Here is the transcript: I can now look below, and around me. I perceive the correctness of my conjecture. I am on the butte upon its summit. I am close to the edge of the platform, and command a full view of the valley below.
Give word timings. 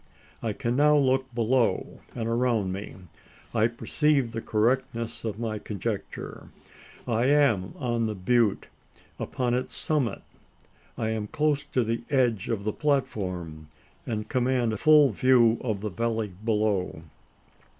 I 0.41 0.53
can 0.53 0.75
now 0.75 0.97
look 0.97 1.31
below, 1.35 1.99
and 2.15 2.27
around 2.27 2.71
me. 2.73 2.95
I 3.53 3.67
perceive 3.67 4.31
the 4.31 4.41
correctness 4.41 5.23
of 5.23 5.37
my 5.37 5.59
conjecture. 5.59 6.49
I 7.05 7.27
am 7.27 7.75
on 7.77 8.07
the 8.07 8.15
butte 8.15 8.65
upon 9.19 9.53
its 9.53 9.75
summit. 9.75 10.23
I 10.97 11.11
am 11.11 11.27
close 11.27 11.63
to 11.65 11.83
the 11.83 12.03
edge 12.09 12.49
of 12.49 12.63
the 12.63 12.73
platform, 12.73 13.67
and 14.07 14.27
command 14.27 14.73
a 14.73 14.77
full 14.77 15.11
view 15.11 15.59
of 15.63 15.81
the 15.81 15.91
valley 15.91 16.31
below. 16.43 17.03